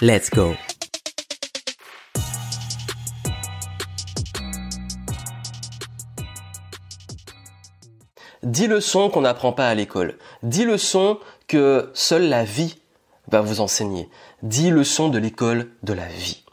Let's 0.00 0.30
go. 0.30 0.54
Dix 8.44 8.68
leçons 8.68 9.10
qu'on 9.10 9.22
n'apprend 9.22 9.52
pas 9.52 9.68
à 9.68 9.74
l'école. 9.74 10.16
Dix 10.44 10.64
leçons 10.64 11.18
que 11.48 11.90
seule 11.94 12.28
la 12.28 12.44
vie 12.44 12.76
va 13.26 13.40
vous 13.40 13.60
enseigner. 13.60 14.08
Dix 14.44 14.70
leçons 14.70 15.08
de 15.08 15.18
l'école 15.18 15.68
de 15.82 15.94
la 15.94 16.06
vie. 16.06 16.44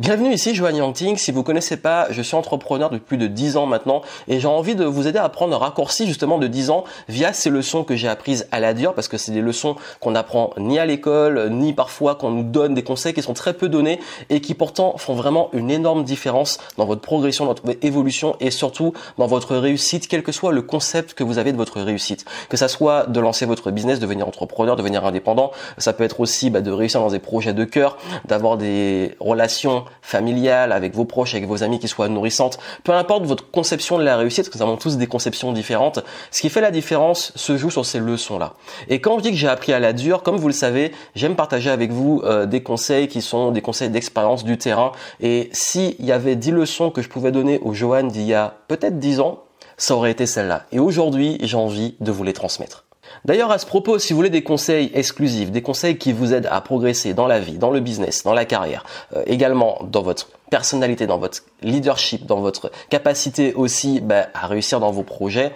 Bienvenue 0.00 0.32
ici, 0.32 0.52
Joanne 0.52 0.74
Yangting. 0.74 1.16
Si 1.16 1.30
vous 1.30 1.44
connaissez 1.44 1.76
pas, 1.76 2.08
je 2.10 2.20
suis 2.20 2.34
entrepreneur 2.34 2.90
depuis 2.90 3.04
plus 3.06 3.18
de 3.18 3.28
10 3.28 3.56
ans 3.56 3.66
maintenant 3.66 4.02
et 4.26 4.40
j'ai 4.40 4.48
envie 4.48 4.74
de 4.74 4.84
vous 4.84 5.06
aider 5.06 5.20
à 5.20 5.28
prendre 5.28 5.54
un 5.54 5.58
raccourci 5.58 6.08
justement 6.08 6.38
de 6.38 6.48
10 6.48 6.70
ans 6.70 6.82
via 7.08 7.32
ces 7.32 7.50
leçons 7.50 7.84
que 7.84 7.94
j'ai 7.94 8.08
apprises 8.08 8.48
à 8.50 8.58
la 8.58 8.74
dure 8.74 8.94
parce 8.94 9.06
que 9.06 9.16
c'est 9.16 9.30
des 9.30 9.40
leçons 9.40 9.76
qu'on 10.00 10.16
apprend 10.16 10.50
ni 10.58 10.80
à 10.80 10.86
l'école, 10.86 11.50
ni 11.50 11.72
parfois 11.72 12.16
qu'on 12.16 12.32
nous 12.32 12.42
donne 12.42 12.74
des 12.74 12.82
conseils 12.82 13.14
qui 13.14 13.22
sont 13.22 13.32
très 13.32 13.54
peu 13.54 13.68
donnés 13.68 14.00
et 14.28 14.40
qui 14.40 14.54
pourtant 14.54 14.96
font 14.98 15.14
vraiment 15.14 15.50
une 15.52 15.70
énorme 15.70 16.02
différence 16.02 16.58
dans 16.78 16.84
votre 16.84 17.00
progression, 17.00 17.44
dans 17.44 17.54
votre 17.54 17.78
évolution 17.82 18.34
et 18.40 18.50
surtout 18.50 18.92
dans 19.18 19.28
votre 19.28 19.54
réussite, 19.54 20.08
quel 20.08 20.24
que 20.24 20.32
soit 20.32 20.50
le 20.50 20.62
concept 20.62 21.14
que 21.14 21.22
vous 21.22 21.38
avez 21.38 21.52
de 21.52 21.58
votre 21.58 21.80
réussite. 21.80 22.24
Que 22.48 22.56
ça 22.56 22.66
soit 22.66 23.06
de 23.06 23.20
lancer 23.20 23.46
votre 23.46 23.70
business, 23.70 24.00
devenir 24.00 24.26
entrepreneur, 24.26 24.74
devenir 24.74 25.04
indépendant, 25.06 25.52
ça 25.78 25.92
peut 25.92 26.02
être 26.02 26.18
aussi 26.18 26.50
bah, 26.50 26.60
de 26.60 26.72
réussir 26.72 27.00
dans 27.00 27.10
des 27.10 27.20
projets 27.20 27.54
de 27.54 27.64
cœur, 27.64 27.98
d'avoir 28.24 28.56
des 28.56 29.14
relations 29.20 29.75
familiale 30.02 30.72
avec 30.72 30.94
vos 30.94 31.04
proches, 31.04 31.34
avec 31.34 31.46
vos 31.46 31.62
amis 31.62 31.78
qui 31.78 31.88
soient 31.88 32.08
nourrissantes, 32.08 32.58
peu 32.84 32.92
importe 32.92 33.24
votre 33.24 33.50
conception 33.50 33.98
de 33.98 34.04
la 34.04 34.16
réussite, 34.16 34.54
nous 34.54 34.62
avons 34.62 34.76
tous 34.76 34.96
des 34.96 35.06
conceptions 35.06 35.52
différentes, 35.52 36.00
ce 36.30 36.40
qui 36.40 36.48
fait 36.48 36.60
la 36.60 36.70
différence 36.70 37.32
se 37.34 37.56
joue 37.56 37.70
sur 37.70 37.84
ces 37.84 37.98
leçons-là. 37.98 38.54
Et 38.88 39.00
quand 39.00 39.18
je 39.18 39.24
dis 39.24 39.30
que 39.30 39.36
j'ai 39.36 39.48
appris 39.48 39.72
à 39.72 39.80
la 39.80 39.92
dure, 39.92 40.22
comme 40.22 40.36
vous 40.36 40.48
le 40.48 40.54
savez, 40.54 40.92
j'aime 41.14 41.36
partager 41.36 41.70
avec 41.70 41.90
vous 41.90 42.22
euh, 42.24 42.46
des 42.46 42.62
conseils 42.62 43.08
qui 43.08 43.22
sont 43.22 43.50
des 43.50 43.62
conseils 43.62 43.90
d'expérience 43.90 44.44
du 44.44 44.58
terrain. 44.58 44.92
Et 45.20 45.50
s'il 45.52 45.94
y 46.04 46.12
avait 46.12 46.36
10 46.36 46.52
leçons 46.52 46.90
que 46.90 47.02
je 47.02 47.08
pouvais 47.08 47.32
donner 47.32 47.58
au 47.62 47.72
Johan 47.72 48.04
d'il 48.04 48.22
y 48.22 48.34
a 48.34 48.54
peut-être 48.68 48.98
10 48.98 49.20
ans, 49.20 49.42
ça 49.76 49.94
aurait 49.94 50.10
été 50.10 50.26
celle-là. 50.26 50.64
Et 50.72 50.78
aujourd'hui, 50.78 51.38
j'ai 51.42 51.56
envie 51.56 51.96
de 52.00 52.10
vous 52.10 52.24
les 52.24 52.32
transmettre. 52.32 52.85
D'ailleurs, 53.24 53.50
à 53.50 53.58
ce 53.58 53.66
propos, 53.66 53.98
si 53.98 54.12
vous 54.12 54.18
voulez 54.18 54.30
des 54.30 54.42
conseils 54.42 54.90
exclusifs, 54.94 55.50
des 55.50 55.62
conseils 55.62 55.98
qui 55.98 56.12
vous 56.12 56.34
aident 56.34 56.48
à 56.50 56.60
progresser 56.60 57.14
dans 57.14 57.26
la 57.26 57.40
vie, 57.40 57.58
dans 57.58 57.70
le 57.70 57.80
business, 57.80 58.22
dans 58.24 58.34
la 58.34 58.44
carrière, 58.44 58.84
euh, 59.14 59.22
également 59.26 59.78
dans 59.90 60.02
votre 60.02 60.28
personnalité, 60.50 61.06
dans 61.06 61.18
votre 61.18 61.42
leadership, 61.62 62.26
dans 62.26 62.40
votre 62.40 62.70
capacité 62.88 63.54
aussi 63.54 64.00
bah, 64.00 64.28
à 64.34 64.46
réussir 64.46 64.80
dans 64.80 64.90
vos 64.92 65.02
projets, 65.02 65.52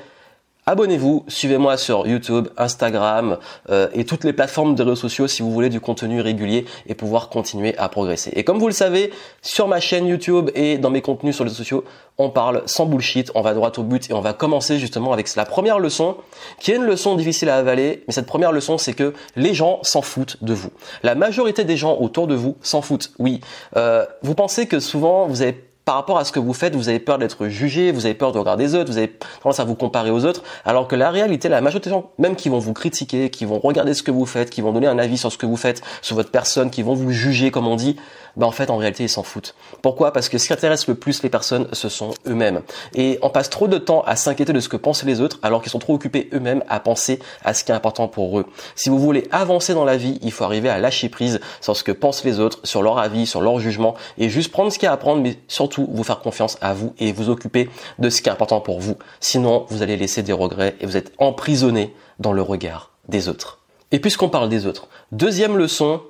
Abonnez-vous, 0.70 1.24
suivez-moi 1.26 1.76
sur 1.76 2.06
YouTube, 2.06 2.46
Instagram 2.56 3.38
euh, 3.70 3.88
et 3.92 4.04
toutes 4.04 4.22
les 4.22 4.32
plateformes 4.32 4.76
de 4.76 4.84
réseaux 4.84 4.94
sociaux 4.94 5.26
si 5.26 5.42
vous 5.42 5.50
voulez 5.50 5.68
du 5.68 5.80
contenu 5.80 6.20
régulier 6.20 6.64
et 6.86 6.94
pouvoir 6.94 7.28
continuer 7.28 7.76
à 7.76 7.88
progresser. 7.88 8.30
Et 8.36 8.44
comme 8.44 8.60
vous 8.60 8.68
le 8.68 8.72
savez, 8.72 9.10
sur 9.42 9.66
ma 9.66 9.80
chaîne 9.80 10.06
YouTube 10.06 10.48
et 10.54 10.78
dans 10.78 10.90
mes 10.90 11.02
contenus 11.02 11.34
sur 11.34 11.42
les 11.42 11.50
réseaux 11.50 11.64
sociaux, 11.64 11.82
on 12.18 12.30
parle 12.30 12.62
sans 12.66 12.86
bullshit, 12.86 13.32
on 13.34 13.42
va 13.42 13.52
droit 13.52 13.72
au 13.78 13.82
but 13.82 14.10
et 14.10 14.12
on 14.12 14.20
va 14.20 14.32
commencer 14.32 14.78
justement 14.78 15.12
avec 15.12 15.34
la 15.34 15.44
première 15.44 15.80
leçon 15.80 16.14
qui 16.60 16.70
est 16.70 16.76
une 16.76 16.84
leçon 16.84 17.16
difficile 17.16 17.48
à 17.48 17.56
avaler, 17.56 18.04
mais 18.06 18.14
cette 18.14 18.26
première 18.26 18.52
leçon 18.52 18.78
c'est 18.78 18.92
que 18.92 19.12
les 19.34 19.54
gens 19.54 19.80
s'en 19.82 20.02
foutent 20.02 20.36
de 20.40 20.54
vous. 20.54 20.70
La 21.02 21.16
majorité 21.16 21.64
des 21.64 21.76
gens 21.76 21.96
autour 21.98 22.28
de 22.28 22.36
vous 22.36 22.56
s'en 22.62 22.80
foutent, 22.80 23.10
oui. 23.18 23.40
Euh, 23.76 24.06
vous 24.22 24.36
pensez 24.36 24.68
que 24.68 24.78
souvent 24.78 25.26
vous 25.26 25.42
avez 25.42 25.69
par 25.84 25.94
rapport 25.96 26.18
à 26.18 26.24
ce 26.24 26.32
que 26.32 26.38
vous 26.38 26.52
faites, 26.52 26.74
vous 26.74 26.88
avez 26.88 27.00
peur 27.00 27.18
d'être 27.18 27.48
jugé, 27.48 27.90
vous 27.92 28.06
avez 28.06 28.14
peur 28.14 28.32
de 28.32 28.38
regarder 28.38 28.64
les 28.64 28.74
autres, 28.74 28.90
vous 28.90 28.98
avez 28.98 29.12
tendance 29.42 29.60
à 29.60 29.64
vous 29.64 29.74
comparer 29.74 30.10
aux 30.10 30.24
autres, 30.24 30.42
alors 30.64 30.86
que 30.86 30.96
la 30.96 31.10
réalité, 31.10 31.48
la 31.48 31.60
majorité 31.60 31.90
des 31.90 31.96
gens, 31.96 32.10
même 32.18 32.36
qui 32.36 32.48
vont 32.48 32.58
vous 32.58 32.72
critiquer, 32.72 33.30
qui 33.30 33.44
vont 33.44 33.58
regarder 33.58 33.94
ce 33.94 34.02
que 34.02 34.10
vous 34.10 34.26
faites, 34.26 34.50
qui 34.50 34.60
vont 34.60 34.72
donner 34.72 34.86
un 34.86 34.98
avis 34.98 35.18
sur 35.18 35.32
ce 35.32 35.38
que 35.38 35.46
vous 35.46 35.56
faites, 35.56 35.82
sur 36.02 36.16
votre 36.16 36.30
personne, 36.30 36.70
qui 36.70 36.82
vont 36.82 36.94
vous 36.94 37.10
juger, 37.10 37.50
comme 37.50 37.66
on 37.66 37.76
dit, 37.76 37.96
bah 38.36 38.46
en 38.46 38.52
fait 38.52 38.70
en 38.70 38.76
réalité 38.76 39.04
ils 39.04 39.08
s'en 39.08 39.22
foutent. 39.22 39.54
Pourquoi? 39.82 40.12
Parce 40.12 40.28
que 40.28 40.38
ce 40.38 40.46
qui 40.46 40.52
intéresse 40.52 40.86
le 40.86 40.94
plus 40.94 41.22
les 41.22 41.28
personnes, 41.28 41.66
ce 41.72 41.88
sont 41.88 42.10
eux-mêmes. 42.26 42.62
Et 42.94 43.18
on 43.22 43.30
passe 43.30 43.50
trop 43.50 43.66
de 43.66 43.78
temps 43.78 44.02
à 44.06 44.16
s'inquiéter 44.16 44.52
de 44.52 44.60
ce 44.60 44.68
que 44.68 44.76
pensent 44.76 45.02
les 45.04 45.20
autres, 45.20 45.38
alors 45.42 45.62
qu'ils 45.62 45.72
sont 45.72 45.78
trop 45.78 45.94
occupés 45.94 46.28
eux-mêmes 46.32 46.62
à 46.68 46.80
penser 46.80 47.18
à 47.44 47.54
ce 47.54 47.64
qui 47.64 47.72
est 47.72 47.74
important 47.74 48.06
pour 48.08 48.38
eux. 48.38 48.46
Si 48.76 48.88
vous 48.88 48.98
voulez 48.98 49.26
avancer 49.32 49.74
dans 49.74 49.84
la 49.84 49.96
vie, 49.96 50.18
il 50.22 50.32
faut 50.32 50.44
arriver 50.44 50.68
à 50.68 50.78
lâcher 50.78 51.08
prise 51.08 51.40
sur 51.60 51.76
ce 51.76 51.82
que 51.82 51.92
pensent 51.92 52.24
les 52.24 52.38
autres, 52.38 52.60
sur 52.64 52.82
leur 52.82 52.98
avis, 52.98 53.26
sur 53.26 53.40
leur 53.40 53.58
jugement, 53.58 53.94
et 54.18 54.28
juste 54.28 54.52
prendre 54.52 54.70
ce 54.70 54.78
qu'il 54.78 54.86
y 54.86 54.88
a 54.88 54.92
à 54.92 54.96
prendre, 54.96 55.20
mais 55.20 55.36
surtout 55.48 55.69
vous 55.78 56.04
faire 56.04 56.20
confiance 56.20 56.58
à 56.60 56.74
vous 56.74 56.94
et 56.98 57.12
vous 57.12 57.30
occuper 57.30 57.68
de 57.98 58.10
ce 58.10 58.22
qui 58.22 58.28
est 58.28 58.32
important 58.32 58.60
pour 58.60 58.80
vous. 58.80 58.96
Sinon, 59.20 59.66
vous 59.68 59.82
allez 59.82 59.96
laisser 59.96 60.22
des 60.22 60.32
regrets 60.32 60.76
et 60.80 60.86
vous 60.86 60.96
êtes 60.96 61.12
emprisonné 61.18 61.94
dans 62.18 62.32
le 62.32 62.42
regard 62.42 62.90
des 63.08 63.28
autres. 63.28 63.60
Et 63.92 63.98
puisqu'on 63.98 64.28
parle 64.28 64.48
des 64.48 64.66
autres, 64.66 64.88
deuxième 65.12 65.56
leçon, 65.56 66.02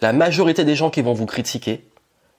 la 0.00 0.12
majorité 0.12 0.64
des 0.64 0.74
gens 0.74 0.90
qui 0.90 1.02
vont 1.02 1.14
vous 1.14 1.26
critiquer 1.26 1.86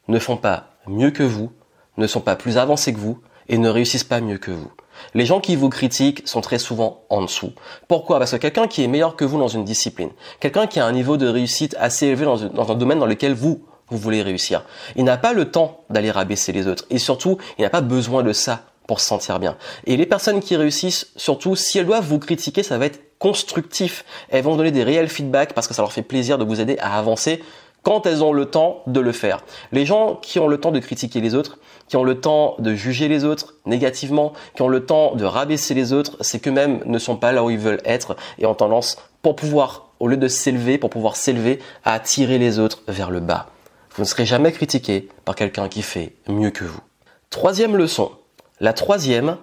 ne 0.07 0.19
font 0.19 0.37
pas 0.37 0.75
mieux 0.87 1.11
que 1.11 1.23
vous, 1.23 1.51
ne 1.97 2.07
sont 2.07 2.21
pas 2.21 2.35
plus 2.35 2.57
avancés 2.57 2.93
que 2.93 2.99
vous 2.99 3.19
et 3.47 3.57
ne 3.57 3.69
réussissent 3.69 4.03
pas 4.03 4.21
mieux 4.21 4.37
que 4.37 4.51
vous. 4.51 4.71
Les 5.13 5.25
gens 5.25 5.39
qui 5.39 5.55
vous 5.55 5.69
critiquent 5.69 6.27
sont 6.27 6.41
très 6.41 6.59
souvent 6.59 7.03
en 7.09 7.21
dessous. 7.21 7.53
Pourquoi? 7.87 8.19
Parce 8.19 8.31
que 8.31 8.37
quelqu'un 8.37 8.67
qui 8.67 8.83
est 8.83 8.87
meilleur 8.87 9.15
que 9.15 9.25
vous 9.25 9.39
dans 9.39 9.47
une 9.47 9.63
discipline, 9.63 10.09
quelqu'un 10.39 10.67
qui 10.67 10.79
a 10.79 10.85
un 10.85 10.91
niveau 10.91 11.17
de 11.17 11.27
réussite 11.27 11.75
assez 11.79 12.07
élevé 12.07 12.25
dans, 12.25 12.71
un 12.71 12.75
domaine 12.75 12.99
dans 12.99 13.05
lequel 13.05 13.33
vous, 13.33 13.65
vous 13.89 13.97
voulez 13.97 14.21
réussir, 14.21 14.63
il 14.95 15.03
n'a 15.03 15.17
pas 15.17 15.33
le 15.33 15.51
temps 15.51 15.83
d'aller 15.89 16.11
rabaisser 16.11 16.51
les 16.51 16.67
autres. 16.67 16.85
Et 16.89 16.97
surtout, 16.97 17.37
il 17.57 17.63
n'a 17.63 17.69
pas 17.69 17.81
besoin 17.81 18.23
de 18.23 18.33
ça 18.33 18.61
pour 18.87 18.99
se 18.99 19.07
sentir 19.07 19.39
bien. 19.39 19.55
Et 19.85 19.97
les 19.97 20.05
personnes 20.05 20.41
qui 20.41 20.55
réussissent, 20.55 21.07
surtout, 21.15 21.55
si 21.55 21.79
elles 21.79 21.85
doivent 21.85 22.05
vous 22.05 22.19
critiquer, 22.19 22.63
ça 22.63 22.77
va 22.77 22.85
être 22.85 23.17
constructif. 23.17 24.03
Elles 24.29 24.43
vont 24.43 24.55
donner 24.55 24.71
des 24.71 24.83
réels 24.83 25.07
feedbacks 25.07 25.53
parce 25.53 25.67
que 25.67 25.73
ça 25.73 25.81
leur 25.81 25.93
fait 25.93 26.01
plaisir 26.01 26.37
de 26.37 26.43
vous 26.43 26.59
aider 26.59 26.77
à 26.79 26.97
avancer 26.97 27.41
quand 27.83 28.05
elles 28.05 28.23
ont 28.23 28.33
le 28.33 28.45
temps 28.45 28.81
de 28.87 28.99
le 28.99 29.11
faire. 29.11 29.43
Les 29.71 29.85
gens 29.85 30.15
qui 30.15 30.39
ont 30.39 30.47
le 30.47 30.59
temps 30.59 30.71
de 30.71 30.79
critiquer 30.79 31.21
les 31.21 31.35
autres, 31.35 31.59
qui 31.87 31.97
ont 31.97 32.03
le 32.03 32.19
temps 32.19 32.55
de 32.59 32.73
juger 32.73 33.09
les 33.09 33.25
autres 33.25 33.55
négativement, 33.65 34.33
qui 34.55 34.61
ont 34.61 34.69
le 34.69 34.85
temps 34.85 35.15
de 35.15 35.25
rabaisser 35.25 35.73
les 35.73 35.93
autres, 35.93 36.17
c'est 36.21 36.39
qu'eux-mêmes 36.39 36.79
ne 36.85 36.97
sont 36.97 37.17
pas 37.17 37.33
là 37.33 37.43
où 37.43 37.49
ils 37.49 37.59
veulent 37.59 37.81
être 37.85 38.15
et 38.39 38.45
ont 38.45 38.55
tendance, 38.55 38.97
pour 39.21 39.35
pouvoir, 39.35 39.89
au 39.99 40.07
lieu 40.07 40.17
de 40.17 40.27
s'élever, 40.27 40.77
pour 40.77 40.89
pouvoir 40.89 41.15
s'élever, 41.15 41.59
à 41.83 41.93
attirer 41.93 42.37
les 42.37 42.57
autres 42.57 42.83
vers 42.87 43.11
le 43.11 43.19
bas. 43.19 43.47
Vous 43.95 44.01
ne 44.01 44.07
serez 44.07 44.25
jamais 44.25 44.51
critiqué 44.51 45.09
par 45.23 45.35
quelqu'un 45.35 45.69
qui 45.69 45.83
fait 45.83 46.15
mieux 46.27 46.49
que 46.49 46.63
vous. 46.63 46.81
Troisième 47.29 47.77
leçon. 47.77 48.11
La 48.59 48.73
troisième, 48.73 49.37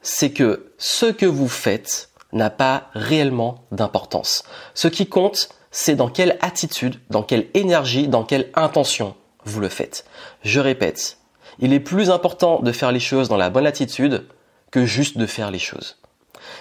c'est 0.00 0.30
que 0.30 0.72
ce 0.78 1.06
que 1.06 1.26
vous 1.26 1.48
faites 1.48 2.10
n'a 2.32 2.50
pas 2.50 2.88
réellement 2.92 3.64
d'importance. 3.72 4.44
Ce 4.74 4.88
qui 4.88 5.08
compte, 5.08 5.48
c'est 5.70 5.96
dans 5.96 6.08
quelle 6.08 6.38
attitude, 6.40 7.00
dans 7.10 7.22
quelle 7.22 7.48
énergie, 7.54 8.08
dans 8.08 8.24
quelle 8.24 8.50
intention 8.54 9.16
vous 9.44 9.60
le 9.60 9.68
faites. 9.68 10.04
Je 10.42 10.60
répète, 10.60 11.18
il 11.58 11.72
est 11.72 11.80
plus 11.80 12.10
important 12.10 12.60
de 12.60 12.72
faire 12.72 12.92
les 12.92 13.00
choses 13.00 13.28
dans 13.28 13.36
la 13.36 13.50
bonne 13.50 13.66
attitude 13.66 14.26
que 14.70 14.84
juste 14.84 15.18
de 15.18 15.26
faire 15.26 15.50
les 15.50 15.58
choses. 15.58 15.98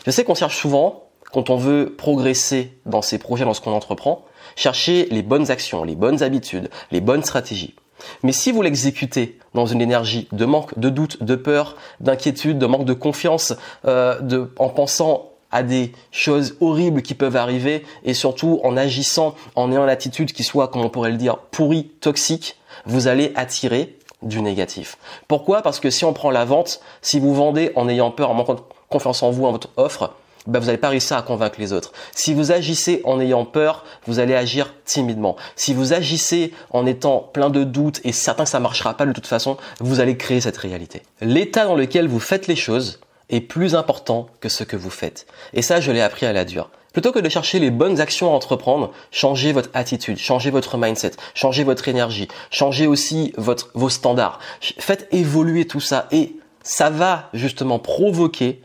Je 0.06 0.12
sais 0.12 0.24
qu'on 0.24 0.36
cherche 0.36 0.58
souvent, 0.58 1.05
quand 1.36 1.50
on 1.50 1.58
veut 1.58 1.94
progresser 1.98 2.72
dans 2.86 3.02
ses 3.02 3.18
projets, 3.18 3.44
dans 3.44 3.54
ce 3.54 3.60
qu'on 3.60 3.74
entreprend, 3.74 4.24
chercher 4.56 5.06
les 5.12 5.22
bonnes 5.22 5.52
actions, 5.52 5.84
les 5.84 5.96
bonnes 5.96 6.24
habitudes, 6.24 6.70
les 6.92 7.02
bonnes 7.02 7.26
stratégies. 7.26 7.76
Mais 8.24 8.32
si 8.32 8.54
vous 8.54 8.62
l'exécutez 8.62 9.38
dans 9.54 9.66
une 9.66 9.82
énergie 9.82 10.30
de 10.32 10.46
manque, 10.46 10.80
de 10.80 10.88
doute, 10.88 11.24
de 11.24 11.36
peur, 11.36 11.76
d'inquiétude, 12.00 12.58
de 12.58 12.66
manque 12.66 12.86
de 12.86 12.94
confiance, 12.94 13.54
euh, 13.84 14.46
en 14.58 14.70
pensant 14.70 15.32
à 15.52 15.62
des 15.62 15.92
choses 16.10 16.56
horribles 16.62 17.02
qui 17.02 17.16
peuvent 17.16 17.36
arriver 17.36 17.86
et 18.06 18.14
surtout 18.14 18.62
en 18.64 18.78
agissant, 18.78 19.36
en 19.56 19.74
ayant 19.74 19.84
une 19.84 19.90
attitude 19.90 20.32
qui 20.32 20.46
soit, 20.46 20.70
comme 20.70 20.84
on 20.84 20.90
pourrait 20.90 21.12
le 21.12 21.18
dire, 21.18 21.36
pourrie, 21.52 21.90
toxique, 22.00 22.56
vous 22.86 23.10
allez 23.10 23.34
attirer 23.36 23.98
du 24.22 24.42
négatif. 24.42 24.98
Pourquoi? 25.28 25.62
Parce 25.64 25.82
que 25.82 25.90
si 25.90 26.06
on 26.06 26.14
prend 26.14 26.32
la 26.32 26.46
vente, 26.46 26.80
si 27.02 27.20
vous 27.20 27.36
vendez 27.36 27.74
en 27.76 27.90
ayant 27.90 28.10
peur, 28.10 28.30
en 28.30 28.36
manquant 28.36 28.56
confiance 28.90 29.22
en 29.22 29.32
vous, 29.32 29.46
en 29.46 29.52
votre 29.52 29.68
offre, 29.76 30.14
ben 30.48 30.60
vous 30.60 30.68
n'allez 30.68 30.78
pas 30.78 30.90
réussir 30.90 31.18
à 31.18 31.22
convaincre 31.22 31.60
les 31.60 31.74
autres. 31.74 31.92
Si 32.14 32.34
vous 32.34 32.52
agissez 32.52 33.02
en 33.04 33.20
ayant 33.20 33.46
peur, 33.46 33.84
vous 34.06 34.20
allez 34.20 34.36
agir 34.36 34.74
timidement. 34.86 35.36
Si 35.56 35.74
vous 35.74 35.94
agissez 35.94 36.54
en 36.72 36.86
étant 36.86 37.20
plein 37.34 37.50
de 37.50 37.64
doutes 37.64 38.02
et 38.04 38.12
certain 38.12 38.44
que 38.44 38.50
ça 38.50 38.60
marchera 38.60 38.96
pas 38.96 39.06
de 39.06 39.12
toute 39.12 39.28
façon, 39.28 39.58
vous 39.80 40.00
allez 40.00 40.18
créer 40.18 40.42
cette 40.42 40.58
réalité. 40.58 41.02
L'état 41.22 41.66
dans 41.66 41.76
lequel 41.76 42.08
vous 42.08 42.20
faites 42.20 42.48
les 42.48 42.56
choses, 42.56 43.00
est 43.30 43.42
plus 43.42 43.76
important 43.76 44.28
que 44.40 44.50
ce 44.50 44.64
que 44.64 44.76
vous 44.76 44.90
faites. 44.90 45.26
Et 45.54 45.62
ça, 45.62 45.82
je 45.82 45.92
l'ai 45.92 46.02
appris 46.02 46.26
à 46.26 46.34
la 46.34 46.46
dure. 46.46 46.70
Plutôt 46.94 47.12
que 47.12 47.20
de 47.20 47.28
chercher 47.28 47.60
les 47.60 47.72
bonnes 47.72 48.00
actions 48.00 48.28
à 48.28 48.36
entreprendre, 48.36 48.94
changez 49.12 49.52
votre 49.52 49.70
attitude, 49.74 50.18
changez 50.18 50.50
votre 50.50 50.78
mindset, 50.78 51.12
changez 51.34 51.64
votre 51.66 51.88
énergie, 51.90 52.30
changez 52.52 52.88
aussi 52.88 53.34
votre, 53.38 53.70
vos 53.74 53.90
standards. 53.90 54.40
Faites 54.62 55.08
évoluer 55.12 55.66
tout 55.68 55.82
ça 55.82 56.08
et 56.12 56.38
ça 56.64 56.90
va 56.90 57.30
justement 57.34 57.80
provoquer 57.80 58.62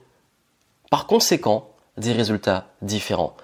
par 0.91 1.07
conséquent 1.07 1.70
des 1.97 2.13
résultats 2.13 2.67
différents. 2.83 3.35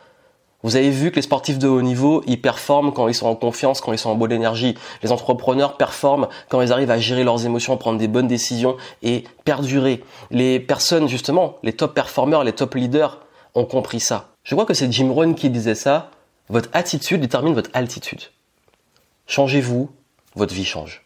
Vous 0.63 0.75
avez 0.75 0.91
vu 0.91 1.11
que 1.11 1.17
les 1.17 1.23
sportifs 1.23 1.59
de 1.59 1.69
haut 1.69 1.83
niveau, 1.83 2.25
ils 2.27 2.41
performent 2.41 2.93
quand 2.93 3.07
ils 3.07 3.15
sont 3.15 3.29
en 3.29 3.37
confiance, 3.37 3.81
quand 3.81 3.93
ils 3.93 3.99
sont 3.99 4.11
en 4.11 4.17
bonne 4.17 4.33
énergie. 4.33 4.75
Les 5.03 5.13
entrepreneurs 5.13 5.77
performent 5.77 6.27
quand 6.49 6.61
ils 6.61 6.73
arrivent 6.73 6.91
à 6.91 6.99
gérer 6.99 7.23
leurs 7.23 7.47
émotions, 7.47 7.77
prendre 7.77 7.99
des 7.99 8.09
bonnes 8.09 8.27
décisions 8.27 8.77
et 9.03 9.25
perdurer. 9.45 10.03
Les 10.31 10.59
personnes, 10.59 11.09
justement, 11.09 11.59
les 11.63 11.73
top 11.73 11.95
performeurs, 11.95 12.43
les 12.43 12.53
top 12.53 12.75
leaders, 12.75 13.21
ont 13.55 13.65
compris 13.65 14.01
ça. 14.01 14.31
Je 14.43 14.55
crois 14.55 14.67
que 14.67 14.75
c'est 14.75 14.91
Jim 14.91 15.11
Rohn 15.13 15.35
qui 15.35 15.51
disait 15.51 15.77
ça. 15.77 16.11
Votre 16.49 16.69
attitude 16.73 17.21
détermine 17.21 17.55
votre 17.55 17.71
altitude. 17.73 18.23
Changez-vous, 19.27 19.91
votre 20.35 20.55
vie 20.55 20.65
change. 20.65 21.06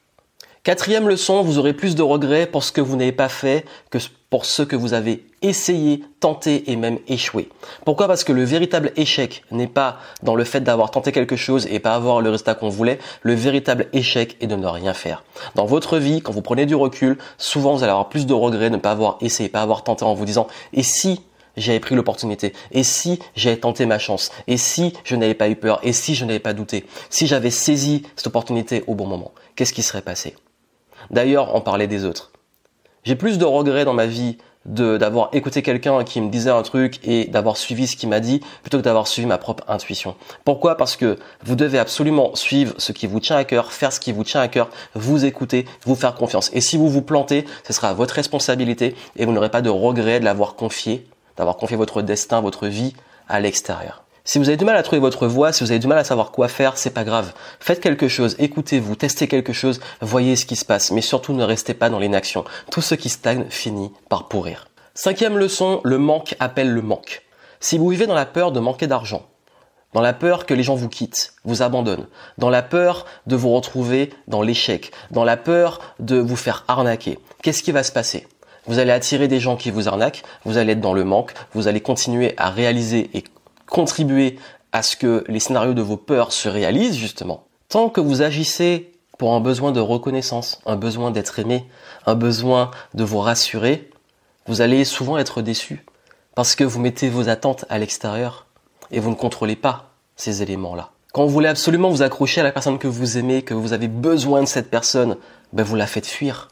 Quatrième 0.62 1.08
leçon, 1.08 1.40
vous 1.40 1.56
aurez 1.56 1.72
plus 1.72 1.94
de 1.94 2.02
regrets 2.02 2.46
pour 2.46 2.64
ce 2.64 2.70
que 2.70 2.82
vous 2.82 2.94
n'avez 2.94 3.12
pas 3.12 3.30
fait 3.30 3.64
que 3.88 3.96
pour 4.28 4.44
ce 4.44 4.62
que 4.62 4.76
vous 4.76 4.92
avez 4.92 5.24
essayé, 5.40 6.04
tenté 6.20 6.70
et 6.70 6.76
même 6.76 6.98
échoué. 7.08 7.48
Pourquoi? 7.86 8.06
Parce 8.08 8.24
que 8.24 8.32
le 8.32 8.44
véritable 8.44 8.92
échec 8.94 9.42
n'est 9.50 9.66
pas 9.66 9.96
dans 10.22 10.34
le 10.34 10.44
fait 10.44 10.60
d'avoir 10.60 10.90
tenté 10.90 11.12
quelque 11.12 11.34
chose 11.34 11.66
et 11.70 11.80
pas 11.80 11.94
avoir 11.94 12.20
le 12.20 12.28
résultat 12.28 12.54
qu'on 12.54 12.68
voulait. 12.68 12.98
Le 13.22 13.32
véritable 13.32 13.86
échec 13.94 14.36
est 14.42 14.46
de 14.46 14.54
ne 14.54 14.66
rien 14.66 14.92
faire. 14.92 15.24
Dans 15.54 15.64
votre 15.64 15.96
vie, 15.96 16.20
quand 16.20 16.32
vous 16.32 16.42
prenez 16.42 16.66
du 16.66 16.74
recul, 16.74 17.16
souvent 17.38 17.74
vous 17.74 17.82
allez 17.82 17.92
avoir 17.92 18.10
plus 18.10 18.26
de 18.26 18.34
regrets 18.34 18.68
de 18.68 18.76
ne 18.76 18.80
pas 18.80 18.90
avoir 18.90 19.16
essayé, 19.22 19.48
pas 19.48 19.62
avoir 19.62 19.82
tenté 19.82 20.04
en 20.04 20.12
vous 20.12 20.26
disant 20.26 20.46
et 20.74 20.82
si 20.82 21.22
j'avais 21.56 21.80
pris 21.80 21.94
l'opportunité? 21.94 22.52
Et 22.70 22.84
si 22.84 23.18
j'avais 23.34 23.56
tenté 23.56 23.86
ma 23.86 23.98
chance? 23.98 24.30
Et 24.46 24.58
si 24.58 24.92
je 25.04 25.16
n'avais 25.16 25.34
pas 25.34 25.48
eu 25.48 25.56
peur? 25.56 25.80
Et 25.82 25.94
si 25.94 26.14
je 26.14 26.26
n'avais 26.26 26.38
pas 26.38 26.52
douté? 26.52 26.84
Si 27.08 27.26
j'avais 27.26 27.50
saisi 27.50 28.02
cette 28.14 28.26
opportunité 28.26 28.84
au 28.86 28.94
bon 28.94 29.06
moment? 29.06 29.32
Qu'est-ce 29.56 29.72
qui 29.72 29.82
serait 29.82 30.02
passé? 30.02 30.36
D'ailleurs, 31.10 31.54
on 31.54 31.60
parlait 31.60 31.86
des 31.86 32.04
autres. 32.04 32.30
J'ai 33.04 33.16
plus 33.16 33.38
de 33.38 33.44
regrets 33.44 33.84
dans 33.84 33.94
ma 33.94 34.06
vie 34.06 34.36
d'avoir 34.66 35.30
écouté 35.32 35.62
quelqu'un 35.62 36.04
qui 36.04 36.20
me 36.20 36.28
disait 36.28 36.50
un 36.50 36.62
truc 36.62 37.00
et 37.02 37.24
d'avoir 37.24 37.56
suivi 37.56 37.86
ce 37.86 37.96
qu'il 37.96 38.10
m'a 38.10 38.20
dit 38.20 38.40
plutôt 38.60 38.76
que 38.76 38.82
d'avoir 38.82 39.06
suivi 39.06 39.26
ma 39.26 39.38
propre 39.38 39.64
intuition. 39.68 40.16
Pourquoi? 40.44 40.76
Parce 40.76 40.96
que 40.96 41.18
vous 41.42 41.56
devez 41.56 41.78
absolument 41.78 42.34
suivre 42.34 42.74
ce 42.76 42.92
qui 42.92 43.06
vous 43.06 43.20
tient 43.20 43.36
à 43.36 43.44
cœur, 43.44 43.72
faire 43.72 43.92
ce 43.92 44.00
qui 44.00 44.12
vous 44.12 44.22
tient 44.22 44.42
à 44.42 44.48
cœur, 44.48 44.68
vous 44.94 45.24
écouter, 45.24 45.64
vous 45.86 45.94
faire 45.94 46.14
confiance. 46.14 46.50
Et 46.52 46.60
si 46.60 46.76
vous 46.76 46.90
vous 46.90 47.02
plantez, 47.02 47.46
ce 47.66 47.72
sera 47.72 47.94
votre 47.94 48.14
responsabilité 48.14 48.94
et 49.16 49.24
vous 49.24 49.32
n'aurez 49.32 49.50
pas 49.50 49.62
de 49.62 49.70
regrets 49.70 50.20
de 50.20 50.26
l'avoir 50.26 50.54
confié, 50.54 51.06
d'avoir 51.38 51.56
confié 51.56 51.78
votre 51.78 52.02
destin, 52.02 52.42
votre 52.42 52.66
vie 52.66 52.92
à 53.28 53.40
l'extérieur. 53.40 54.04
Si 54.24 54.38
vous 54.38 54.48
avez 54.48 54.56
du 54.56 54.64
mal 54.64 54.76
à 54.76 54.82
trouver 54.82 55.00
votre 55.00 55.26
voie, 55.26 55.52
si 55.52 55.64
vous 55.64 55.70
avez 55.70 55.78
du 55.78 55.86
mal 55.86 55.98
à 55.98 56.04
savoir 56.04 56.30
quoi 56.30 56.48
faire, 56.48 56.76
c'est 56.76 56.90
pas 56.90 57.04
grave. 57.04 57.32
Faites 57.58 57.80
quelque 57.80 58.08
chose, 58.08 58.36
écoutez-vous, 58.38 58.94
testez 58.94 59.28
quelque 59.28 59.52
chose, 59.52 59.80
voyez 60.00 60.36
ce 60.36 60.44
qui 60.44 60.56
se 60.56 60.64
passe, 60.64 60.90
mais 60.90 61.00
surtout 61.00 61.32
ne 61.32 61.44
restez 61.44 61.74
pas 61.74 61.88
dans 61.90 61.98
l'inaction. 61.98 62.44
Tout 62.70 62.82
ce 62.82 62.94
qui 62.94 63.08
stagne 63.08 63.46
finit 63.48 63.92
par 64.08 64.28
pourrir. 64.28 64.68
Cinquième 64.94 65.38
leçon, 65.38 65.80
le 65.84 65.98
manque 65.98 66.36
appelle 66.38 66.70
le 66.70 66.82
manque. 66.82 67.22
Si 67.60 67.78
vous 67.78 67.88
vivez 67.88 68.06
dans 68.06 68.14
la 68.14 68.26
peur 68.26 68.52
de 68.52 68.60
manquer 68.60 68.86
d'argent, 68.86 69.22
dans 69.92 70.00
la 70.00 70.12
peur 70.12 70.46
que 70.46 70.54
les 70.54 70.62
gens 70.62 70.76
vous 70.76 70.88
quittent, 70.88 71.32
vous 71.44 71.62
abandonnent, 71.62 72.06
dans 72.38 72.50
la 72.50 72.62
peur 72.62 73.06
de 73.26 73.36
vous 73.36 73.50
retrouver 73.50 74.10
dans 74.28 74.42
l'échec, 74.42 74.92
dans 75.10 75.24
la 75.24 75.36
peur 75.36 75.80
de 75.98 76.18
vous 76.18 76.36
faire 76.36 76.64
arnaquer, 76.68 77.18
qu'est-ce 77.42 77.62
qui 77.62 77.72
va 77.72 77.82
se 77.82 77.90
passer? 77.90 78.28
Vous 78.66 78.78
allez 78.78 78.92
attirer 78.92 79.26
des 79.26 79.40
gens 79.40 79.56
qui 79.56 79.70
vous 79.70 79.88
arnaquent, 79.88 80.22
vous 80.44 80.58
allez 80.58 80.72
être 80.72 80.80
dans 80.80 80.92
le 80.92 81.04
manque, 81.04 81.32
vous 81.54 81.66
allez 81.66 81.80
continuer 81.80 82.34
à 82.36 82.50
réaliser 82.50 83.10
et 83.14 83.24
contribuer 83.70 84.38
à 84.72 84.82
ce 84.82 84.96
que 84.96 85.24
les 85.28 85.40
scénarios 85.40 85.74
de 85.74 85.82
vos 85.82 85.96
peurs 85.96 86.32
se 86.32 86.48
réalisent 86.48 86.96
justement, 86.96 87.44
tant 87.68 87.88
que 87.88 88.00
vous 88.00 88.22
agissez 88.22 88.92
pour 89.18 89.34
un 89.34 89.40
besoin 89.40 89.72
de 89.72 89.80
reconnaissance, 89.80 90.60
un 90.66 90.76
besoin 90.76 91.10
d'être 91.10 91.38
aimé, 91.38 91.66
un 92.06 92.14
besoin 92.14 92.70
de 92.94 93.04
vous 93.04 93.18
rassurer, 93.18 93.90
vous 94.46 94.60
allez 94.60 94.84
souvent 94.84 95.18
être 95.18 95.42
déçu 95.42 95.84
parce 96.34 96.54
que 96.54 96.64
vous 96.64 96.80
mettez 96.80 97.08
vos 97.08 97.28
attentes 97.28 97.64
à 97.68 97.78
l'extérieur 97.78 98.46
et 98.90 99.00
vous 99.00 99.10
ne 99.10 99.14
contrôlez 99.14 99.56
pas 99.56 99.90
ces 100.16 100.42
éléments-là. 100.42 100.90
Quand 101.12 101.24
vous 101.24 101.32
voulez 101.32 101.48
absolument 101.48 101.90
vous 101.90 102.02
accrocher 102.02 102.40
à 102.40 102.44
la 102.44 102.52
personne 102.52 102.78
que 102.78 102.88
vous 102.88 103.18
aimez, 103.18 103.42
que 103.42 103.54
vous 103.54 103.72
avez 103.72 103.88
besoin 103.88 104.40
de 104.40 104.46
cette 104.46 104.70
personne, 104.70 105.16
ben 105.52 105.64
vous 105.64 105.76
la 105.76 105.86
faites 105.86 106.06
fuir. 106.06 106.48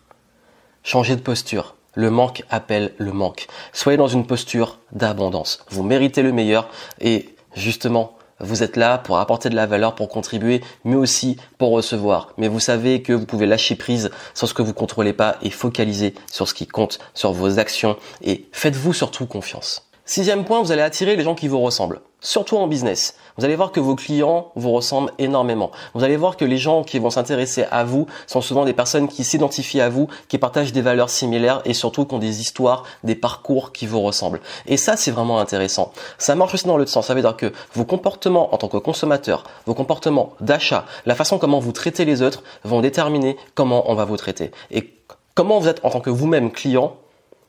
Changez 0.83 1.17
de 1.17 1.21
posture. 1.21 1.77
Le 1.99 2.13
manque 2.13 2.45
appelle 2.49 2.93
le 2.99 3.11
manque. 3.11 3.49
Soyez 3.73 3.97
dans 3.97 4.07
une 4.07 4.25
posture 4.25 4.79
d'abondance. 4.93 5.65
Vous 5.69 5.83
méritez 5.83 6.23
le 6.23 6.31
meilleur 6.31 6.69
et 7.01 7.35
justement, 7.57 8.17
vous 8.39 8.63
êtes 8.63 8.77
là 8.77 8.99
pour 8.99 9.19
apporter 9.19 9.51
de 9.51 9.57
la 9.57 9.67
valeur, 9.67 9.97
pour 9.97 10.09
contribuer, 10.09 10.63
mais 10.85 10.95
aussi 10.95 11.39
pour 11.59 11.73
recevoir. 11.73 12.35
Mais 12.39 12.47
vous 12.47 12.61
savez 12.61 13.03
que 13.03 13.13
vous 13.13 13.27
pouvez 13.27 13.47
lâcher 13.47 13.75
prise 13.75 14.13
sur 14.33 14.47
ce 14.47 14.55
que 14.55 14.63
vous 14.63 14.75
contrôlez 14.75 15.13
pas 15.13 15.39
et 15.43 15.51
focaliser 15.51 16.15
sur 16.31 16.47
ce 16.47 16.55
qui 16.55 16.69
compte, 16.69 17.01
sur 17.15 17.33
vos 17.33 17.59
actions 17.59 17.97
et 18.23 18.49
faites-vous 18.53 18.93
surtout 18.93 19.27
confiance. 19.27 19.88
Sixième 20.11 20.47
point, 20.47 20.63
vous 20.63 20.73
allez 20.73 20.81
attirer 20.81 21.17
les 21.17 21.23
gens 21.23 21.35
qui 21.35 21.49
vous 21.49 21.61
ressemblent 21.61 22.01
surtout 22.23 22.57
en 22.57 22.67
business. 22.67 23.15
Vous 23.37 23.45
allez 23.45 23.57
voir 23.57 23.73
que 23.73 23.79
vos 23.79 23.95
clients 23.95 24.53
vous 24.57 24.73
ressemblent 24.73 25.13
énormément. 25.19 25.71
Vous 25.93 26.03
allez 26.03 26.17
voir 26.17 26.39
que 26.39 26.47
les 26.47 26.57
gens 26.57 26.83
qui 26.83 26.99
vont 26.99 27.11
s'intéresser 27.11 27.67
à 27.71 27.85
vous 27.85 28.07
sont 28.27 28.41
souvent 28.41 28.65
des 28.65 28.73
personnes 28.73 29.07
qui 29.07 29.23
s'identifient 29.23 29.83
à 29.83 29.91
vous, 29.91 30.09
qui 30.29 30.39
partagent 30.39 30.73
des 30.73 30.81
valeurs 30.81 31.11
similaires 31.11 31.61
et 31.67 31.75
surtout 31.75 32.07
qui 32.07 32.15
ont 32.15 32.19
des 32.19 32.41
histoires, 32.41 32.85
des 33.05 33.15
parcours 33.15 33.71
qui 33.71 33.87
vous 33.87 34.01
ressemblent. 34.01 34.41
Et 34.67 34.79
ça, 34.79 34.97
c'est 34.97 35.11
vraiment 35.11 35.41
intéressant. 35.41 35.93
Ça 36.17 36.35
marche 36.35 36.55
aussi 36.55 36.67
dans 36.67 36.79
l'autre 36.79 36.91
sens. 36.91 37.07
Ça 37.07 37.15
veut 37.15 37.21
dire 37.21 37.37
que 37.37 37.53
vos 37.75 37.85
comportements 37.85 38.55
en 38.55 38.57
tant 38.57 38.69
que 38.69 38.79
consommateur, 38.79 39.45
vos 39.67 39.75
comportements 39.75 40.33
d'achat, 40.41 40.87
la 41.05 41.15
façon 41.15 41.39
comment 41.39 41.61
vous 41.61 41.73
traitez 41.73 42.07
les 42.07 42.23
autres 42.23 42.43
vont 42.65 42.81
déterminer 42.81 43.37
comment 43.55 43.91
on 43.91 43.95
va 43.95 44.07
vous 44.07 44.17
traiter. 44.17 44.53
Et 44.71 44.91
comment 45.35 45.61
vous 45.61 45.69
êtes 45.69 45.85
en 45.85 45.91
tant 45.91 46.01
que 46.01 46.11
vous-même 46.11 46.51
client, 46.51 46.97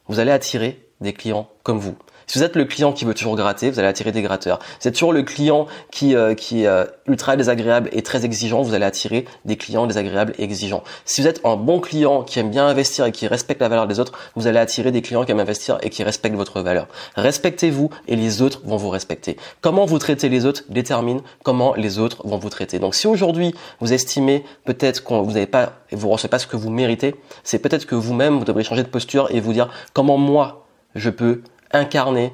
vous 0.10 0.20
allez 0.20 0.32
attirer 0.32 0.86
des 1.00 1.14
clients 1.14 1.48
comme 1.64 1.80
vous. 1.80 1.96
Si 2.30 2.38
vous 2.38 2.44
êtes 2.44 2.56
le 2.56 2.66
client 2.66 2.94
qui 2.94 3.06
veut 3.06 3.16
toujours 3.16 3.36
gratter, 3.36 3.72
vous 3.72 3.80
allez 3.80 3.88
attirer 3.88 4.12
des 4.12 4.22
gratteurs. 4.22 4.60
Si 4.78 4.84
vous 4.84 4.88
êtes 4.90 4.94
toujours 4.94 5.14
le 5.14 5.24
client 5.24 5.66
qui, 5.90 6.16
euh, 6.16 6.36
qui 6.36 6.62
est 6.62 6.68
euh, 6.68 6.86
ultra 7.08 7.36
désagréable 7.36 7.90
et 7.92 8.04
très 8.04 8.24
exigeant, 8.24 8.62
vous 8.62 8.76
allez 8.76 8.86
attirer 8.86 9.26
des 9.46 9.58
clients 9.58 9.88
désagréables 9.88 10.36
et 10.38 10.44
exigeants. 10.44 10.84
Si 11.06 11.22
vous 11.22 11.28
êtes 11.28 11.42
un 11.44 11.56
bon 11.56 11.80
client 11.80 12.22
qui 12.22 12.38
aime 12.38 12.52
bien 12.52 12.68
investir 12.68 13.08
et 13.08 13.12
qui 13.12 13.26
respecte 13.26 13.60
la 13.62 13.68
valeur 13.68 13.88
des 13.88 14.00
autres, 14.00 14.14
vous 14.36 14.46
allez 14.46 14.60
attirer 14.60 14.92
des 14.92 15.02
clients 15.02 15.26
qui 15.26 15.32
aiment 15.32 15.40
investir 15.40 15.80
et 15.82 15.90
qui 15.90 16.04
respectent 16.04 16.36
votre 16.36 16.62
valeur. 16.62 16.88
Respectez-vous 17.16 17.90
et 18.08 18.16
les 18.16 18.44
autres 18.44 18.62
vont 18.64 18.78
vous 18.78 18.90
respecter. 18.90 19.36
Comment 19.62 19.88
vous 19.88 19.98
traitez 19.98 20.30
les 20.30 20.46
autres 20.46 20.66
détermine 20.70 21.22
comment 21.42 21.74
les 21.74 21.98
autres 21.98 22.28
vont 22.28 22.38
vous 22.38 22.52
traiter. 22.52 22.78
Donc 22.78 22.94
si 22.94 23.08
aujourd'hui 23.08 23.56
vous 23.80 23.92
estimez 23.92 24.46
peut-être 24.66 25.04
que 25.04 25.16
vous 25.16 25.32
n'avez 25.32 25.48
pas, 25.48 25.80
vous 25.92 26.10
recevez 26.10 26.30
pas 26.30 26.38
ce 26.38 26.46
que 26.46 26.58
vous 26.58 26.70
méritez, 26.70 27.16
c'est 27.44 27.58
peut-être 27.58 27.88
que 27.88 27.96
vous-même 27.96 28.38
vous 28.38 28.46
devrez 28.46 28.64
changer 28.64 28.84
de 28.84 28.88
posture 28.88 29.30
et 29.32 29.40
vous 29.40 29.54
dire 29.54 29.72
comment 29.94 30.20
moi 30.20 30.68
je 30.94 31.10
peux 31.10 31.42
incarner 31.72 32.34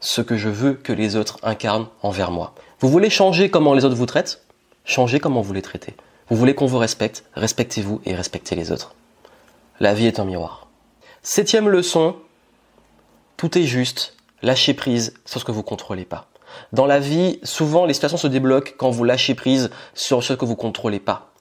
ce 0.00 0.20
que 0.20 0.36
je 0.36 0.48
veux 0.48 0.74
que 0.74 0.92
les 0.92 1.16
autres 1.16 1.38
incarnent 1.42 1.88
envers 2.02 2.30
moi. 2.30 2.54
Vous 2.80 2.88
voulez 2.88 3.10
changer 3.10 3.50
comment 3.50 3.74
les 3.74 3.84
autres 3.84 3.96
vous 3.96 4.06
traitent? 4.06 4.44
Changez 4.84 5.20
comment 5.20 5.42
vous 5.42 5.52
les 5.52 5.62
traitez. 5.62 5.94
Vous 6.30 6.36
voulez 6.36 6.54
qu'on 6.54 6.66
vous 6.66 6.78
respecte? 6.78 7.24
Respectez-vous 7.34 8.00
et 8.04 8.14
respectez 8.14 8.54
les 8.54 8.70
autres. 8.70 8.94
La 9.80 9.94
vie 9.94 10.06
est 10.06 10.20
un 10.20 10.24
miroir. 10.24 10.68
Septième 11.22 11.68
leçon, 11.68 12.16
tout 13.36 13.58
est 13.58 13.64
juste, 13.64 14.16
lâchez 14.42 14.74
prise 14.74 15.14
sur 15.24 15.40
ce 15.40 15.44
que 15.44 15.52
vous 15.52 15.62
contrôlez 15.62 16.04
pas. 16.04 16.28
Dans 16.72 16.86
la 16.86 16.98
vie, 16.98 17.38
souvent 17.42 17.84
les 17.84 17.94
situations 17.94 18.18
se 18.18 18.26
débloquent 18.26 18.72
quand 18.76 18.90
vous 18.90 19.04
lâchez 19.04 19.34
prise 19.34 19.70
sur 19.94 20.22
ce 20.22 20.32
que 20.32 20.44
vous 20.44 20.56
contrôlez 20.56 21.00
pas. 21.00 21.32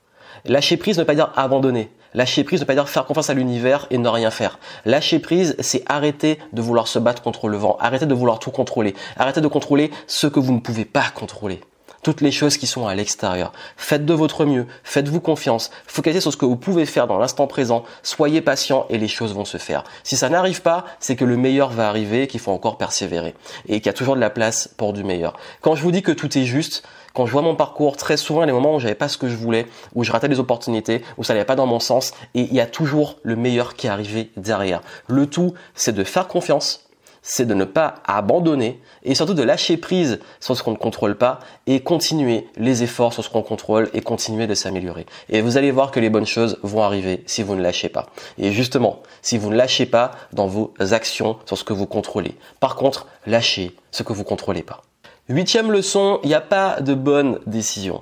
Lâcher 0.45 0.77
prise 0.77 0.97
ne 0.97 1.03
veut 1.03 1.07
pas 1.07 1.15
dire 1.15 1.31
abandonner. 1.35 1.91
Lâcher 2.13 2.43
prise 2.43 2.59
ne 2.59 2.63
veut 2.63 2.67
pas 2.67 2.73
dire 2.73 2.89
faire 2.89 3.05
confiance 3.05 3.29
à 3.29 3.33
l'univers 3.33 3.87
et 3.89 3.97
ne 3.97 4.09
rien 4.09 4.31
faire. 4.31 4.59
Lâcher 4.85 5.19
prise, 5.19 5.55
c'est 5.59 5.83
arrêter 5.87 6.39
de 6.53 6.61
vouloir 6.61 6.87
se 6.87 6.99
battre 6.99 7.21
contre 7.21 7.47
le 7.47 7.57
vent, 7.57 7.77
arrêter 7.79 8.05
de 8.05 8.13
vouloir 8.13 8.39
tout 8.39 8.51
contrôler, 8.51 8.95
arrêter 9.17 9.41
de 9.41 9.47
contrôler 9.47 9.91
ce 10.07 10.27
que 10.27 10.39
vous 10.39 10.53
ne 10.53 10.59
pouvez 10.59 10.85
pas 10.85 11.05
contrôler. 11.13 11.61
Toutes 12.03 12.21
les 12.21 12.31
choses 12.31 12.57
qui 12.57 12.67
sont 12.67 12.87
à 12.87 12.95
l'extérieur. 12.95 13.51
Faites 13.75 14.05
de 14.05 14.13
votre 14.13 14.45
mieux, 14.45 14.65
faites-vous 14.83 15.19
confiance, 15.19 15.71
focalisez 15.87 16.21
sur 16.21 16.31
ce 16.31 16.37
que 16.37 16.45
vous 16.45 16.55
pouvez 16.55 16.85
faire 16.85 17.07
dans 17.07 17.17
l'instant 17.17 17.47
présent, 17.47 17.83
soyez 18.01 18.39
patient 18.39 18.85
et 18.89 18.97
les 18.97 19.07
choses 19.07 19.33
vont 19.33 19.45
se 19.45 19.57
faire. 19.57 19.83
Si 20.03 20.15
ça 20.15 20.29
n'arrive 20.29 20.61
pas, 20.61 20.85
c'est 20.99 21.15
que 21.15 21.25
le 21.25 21.35
meilleur 21.35 21.69
va 21.69 21.89
arriver, 21.89 22.27
qu'il 22.27 22.39
faut 22.39 22.51
encore 22.51 22.77
persévérer 22.77 23.35
et 23.67 23.81
qu'il 23.81 23.87
y 23.87 23.89
a 23.89 23.93
toujours 23.93 24.15
de 24.15 24.21
la 24.21 24.29
place 24.29 24.69
pour 24.77 24.93
du 24.93 25.03
meilleur. 25.03 25.37
Quand 25.61 25.75
je 25.75 25.81
vous 25.81 25.91
dis 25.91 26.01
que 26.01 26.11
tout 26.11 26.37
est 26.37 26.45
juste, 26.45 26.83
quand 27.17 27.25
je 27.25 27.31
vois 27.31 27.41
mon 27.41 27.55
parcours, 27.55 27.97
très 27.97 28.15
souvent, 28.15 28.45
des 28.45 28.51
moments 28.51 28.75
où 28.75 28.79
j'avais 28.79 28.93
pas 28.93 29.07
ce 29.07 29.17
que 29.17 29.27
je 29.27 29.35
voulais, 29.35 29.65
où 29.95 30.03
je 30.03 30.11
ratais 30.11 30.29
des 30.29 30.39
opportunités, 30.39 31.01
où 31.17 31.23
ça 31.23 31.33
n'allait 31.33 31.45
pas 31.45 31.55
dans 31.55 31.65
mon 31.65 31.79
sens, 31.79 32.13
et 32.35 32.41
il 32.41 32.53
y 32.53 32.59
a 32.59 32.67
toujours 32.67 33.15
le 33.23 33.35
meilleur 33.35 33.73
qui 33.73 33.87
est 33.87 34.29
derrière. 34.37 34.81
Le 35.07 35.25
tout, 35.25 35.55
c'est 35.73 35.93
de 35.93 36.03
faire 36.03 36.27
confiance, 36.27 36.87
c'est 37.23 37.47
de 37.47 37.55
ne 37.55 37.65
pas 37.65 37.95
abandonner 38.05 38.79
et 39.01 39.15
surtout 39.15 39.33
de 39.33 39.41
lâcher 39.41 39.77
prise 39.77 40.19
sur 40.39 40.55
ce 40.55 40.61
qu'on 40.61 40.73
ne 40.73 40.77
contrôle 40.77 41.17
pas 41.17 41.39
et 41.65 41.79
continuer 41.79 42.45
les 42.55 42.83
efforts 42.83 43.13
sur 43.13 43.23
ce 43.23 43.31
qu'on 43.31 43.41
contrôle 43.41 43.89
et 43.95 44.01
continuer 44.01 44.45
de 44.45 44.53
s'améliorer. 44.53 45.07
Et 45.29 45.41
vous 45.41 45.57
allez 45.57 45.71
voir 45.71 45.89
que 45.89 45.99
les 45.99 46.11
bonnes 46.11 46.27
choses 46.27 46.59
vont 46.61 46.83
arriver 46.83 47.23
si 47.25 47.41
vous 47.41 47.55
ne 47.55 47.63
lâchez 47.63 47.89
pas. 47.89 48.05
Et 48.37 48.51
justement, 48.51 49.01
si 49.23 49.39
vous 49.39 49.49
ne 49.49 49.55
lâchez 49.55 49.87
pas 49.87 50.11
dans 50.33 50.45
vos 50.45 50.71
actions 50.91 51.37
sur 51.47 51.57
ce 51.57 51.63
que 51.63 51.73
vous 51.73 51.87
contrôlez. 51.87 52.35
Par 52.59 52.75
contre, 52.75 53.07
lâchez 53.25 53.75
ce 53.89 54.03
que 54.03 54.13
vous 54.13 54.23
contrôlez 54.23 54.61
pas. 54.61 54.83
Huitième 55.29 55.73
leçon, 55.73 56.21
il 56.23 56.29
n'y 56.29 56.35
a 56.35 56.39
pas 56.39 56.79
de 56.79 56.93
bonne 56.93 57.39
décision. 57.45 58.01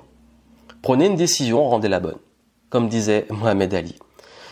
Prenez 0.80 1.06
une 1.06 1.16
décision, 1.16 1.68
rendez-la 1.68 1.98
bonne. 1.98 2.18
Comme 2.70 2.88
disait 2.88 3.26
Mohamed 3.30 3.74
Ali. 3.74 3.98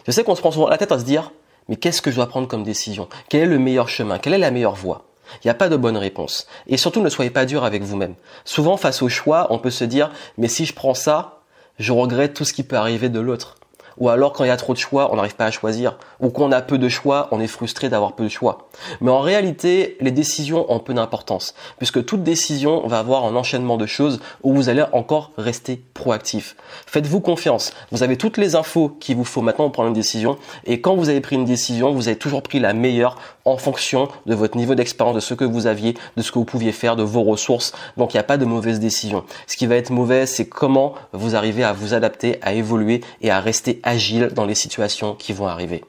Je 0.05 0.11
sais 0.11 0.25
qu'on 0.25 0.35
se 0.35 0.41
prend 0.41 0.51
souvent 0.51 0.69
la 0.69 0.77
tête 0.77 0.91
à 0.91 0.99
se 0.99 1.05
dire, 1.05 1.31
mais 1.69 1.77
qu'est-ce 1.77 2.03
que 2.03 2.11
je 2.11 2.17
dois 2.17 2.27
prendre 2.27 2.49
comme 2.49 2.65
décision? 2.65 3.09
Quel 3.29 3.43
est 3.43 3.47
le 3.47 3.61
meilleur 3.61 3.89
chemin? 3.89 4.19
Quelle 4.19 4.35
est 4.35 4.39
la 4.39 4.51
meilleure 4.51 4.75
voie? 4.75 5.05
Il 5.37 5.47
n'y 5.47 5.53
a 5.53 5.55
pas 5.55 5.69
de 5.69 5.77
bonne 5.77 5.97
réponse. 5.97 6.49
Et 6.67 6.77
surtout, 6.77 7.01
ne 7.01 7.09
soyez 7.11 7.31
pas 7.31 7.47
dur 7.47 7.63
avec 7.63 7.85
vous-même. 7.85 8.17
Souvent, 8.45 8.77
face 8.77 9.03
au 9.03 9.09
choix, 9.09 9.47
on 9.51 9.61
peut 9.61 9.71
se 9.71 9.85
dire, 9.85 10.11
mais 10.37 10.49
si 10.49 10.65
je 10.65 10.75
prends 10.75 10.95
ça, 10.95 11.43
je 11.79 11.93
regrette 11.93 12.35
tout 12.35 12.45
ce 12.45 12.53
qui 12.53 12.65
peut 12.65 12.77
arriver 12.77 13.09
de 13.09 13.21
l'autre. 13.21 13.55
Ou 13.99 14.09
alors 14.09 14.33
quand 14.33 14.45
il 14.45 14.49
y 14.49 14.51
a 14.51 14.57
trop 14.57 14.73
de 14.73 14.79
choix, 14.79 15.13
on 15.13 15.17
n'arrive 15.17 15.37
pas 15.37 15.47
à 15.47 15.51
choisir. 15.51 15.99
Ou 16.21 16.31
quand 16.31 16.45
on 16.45 16.53
a 16.53 16.63
peu 16.63 16.79
de 16.79 16.89
choix, 16.89 17.29
on 17.31 17.41
est 17.41 17.47
frustré 17.47 17.89
d'avoir 17.89 18.15
peu 18.15 18.25
de 18.25 18.29
choix. 18.29 18.69
Mais 19.01 19.11
en 19.11 19.21
réalité, 19.21 19.97
les 20.01 20.11
décisions 20.11 20.71
ont 20.73 20.79
peu 20.79 20.95
d'importance, 20.95 21.55
puisque 21.79 22.05
toute 22.05 22.23
décision 22.23 22.87
va 22.87 22.99
avoir 22.99 23.25
un 23.25 23.37
enchaînement 23.37 23.77
de 23.77 23.87
choses 23.87 24.21
où 24.43 24.55
vous 24.55 24.69
allez 24.69 24.85
encore 24.93 25.31
rester 25.37 25.83
proactif. 25.95 26.57
Faites-vous 26.87 27.21
confiance. 27.21 27.73
Vous 27.91 28.03
avez 28.03 28.17
toutes 28.17 28.39
les 28.39 28.55
infos 28.55 28.89
qu'il 29.01 29.17
vous 29.17 29.25
faut 29.25 29.43
maintenant 29.43 29.67
pour 29.67 29.73
prendre 29.73 29.89
une 29.89 29.95
décision. 29.95 30.37
Et 30.65 30.81
quand 30.81 30.97
vous 30.97 31.09
avez 31.09 31.21
pris 31.21 31.37
une 31.37 31.45
décision, 31.45 31.93
vous 31.93 32.09
avez 32.09 32.19
toujours 32.19 32.43
pris 32.43 32.61
la 32.61 32.73
meilleure 32.73 33.17
en 33.45 33.57
fonction 33.57 34.09
de 34.27 34.35
votre 34.35 34.57
niveau 34.57 34.75
d'expérience, 34.75 35.15
de 35.15 35.21
ce 35.21 35.35
que 35.35 35.45
vous 35.45 35.67
aviez, 35.67 35.95
de 36.17 36.23
ce 36.23 36.33
que 36.33 36.39
vous 36.39 36.45
pouviez 36.45 36.73
faire, 36.73 36.97
de 36.97 37.03
vos 37.03 37.23
ressources. 37.23 37.73
Donc 37.97 38.15
il 38.15 38.17
n'y 38.17 38.21
a 38.21 38.25
pas 38.25 38.37
de 38.39 38.45
mauvaise 38.45 38.81
décision. 38.81 39.25
Ce 39.47 39.57
qui 39.57 39.67
va 39.67 39.77
être 39.77 39.91
mauvais, 39.91 40.27
c'est 40.27 40.47
comment 40.47 40.95
vous 41.13 41.37
arrivez 41.37 41.65
à 41.65 41.73
vous 41.73 41.95
adapter, 41.95 42.39
à 42.43 42.55
évoluer 42.55 43.03
et 43.21 43.31
à 43.31 43.41
rester 43.41 43.81
agile 43.85 44.31
dans 44.35 44.45
les 44.45 44.57
situations 44.57 45.15
qui 45.15 45.33
vont 45.33 45.47
arriver. 45.47 45.85